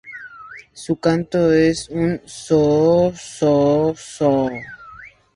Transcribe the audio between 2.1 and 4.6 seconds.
"ssooo-ssooo-ssooo".